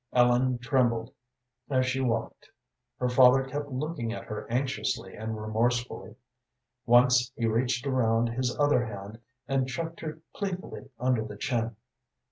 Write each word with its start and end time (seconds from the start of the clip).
Ellen 0.13 0.57
trembled 0.57 1.11
as 1.69 1.85
she 1.85 2.01
walked. 2.01 2.49
Her 2.97 3.07
father 3.07 3.43
kept 3.45 3.69
looking 3.69 4.11
at 4.11 4.23
her 4.23 4.49
anxiously 4.49 5.13
and 5.13 5.37
remorsefully. 5.39 6.15
Once 6.87 7.31
he 7.35 7.45
reached 7.45 7.85
around 7.85 8.29
his 8.29 8.57
other 8.57 8.83
hand 8.87 9.19
and 9.47 9.67
chucked 9.69 9.99
her 9.99 10.17
playfully 10.35 10.89
under 10.97 11.23
the 11.23 11.37
chin. 11.37 11.75